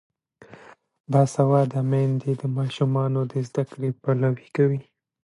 [1.11, 4.81] باسواده میندې د ماشومانو د زده کړې پلوي کوي.